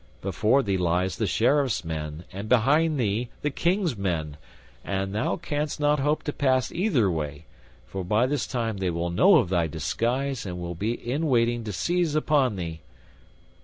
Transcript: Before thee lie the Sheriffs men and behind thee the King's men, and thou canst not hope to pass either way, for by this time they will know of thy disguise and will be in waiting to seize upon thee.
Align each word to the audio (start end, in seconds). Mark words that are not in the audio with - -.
Before 0.23 0.63
thee 0.63 0.77
lie 0.79 1.07
the 1.09 1.27
Sheriffs 1.27 1.85
men 1.85 2.23
and 2.33 2.49
behind 2.49 2.99
thee 2.99 3.29
the 3.43 3.51
King's 3.51 3.95
men, 3.95 4.37
and 4.83 5.13
thou 5.13 5.35
canst 5.35 5.79
not 5.79 5.99
hope 5.99 6.23
to 6.23 6.33
pass 6.33 6.71
either 6.71 7.11
way, 7.11 7.45
for 7.85 8.03
by 8.03 8.25
this 8.25 8.47
time 8.47 8.77
they 8.77 8.89
will 8.89 9.11
know 9.11 9.35
of 9.37 9.49
thy 9.49 9.67
disguise 9.67 10.43
and 10.43 10.57
will 10.59 10.73
be 10.73 10.93
in 10.93 11.27
waiting 11.27 11.63
to 11.65 11.71
seize 11.71 12.15
upon 12.15 12.55
thee. 12.55 12.81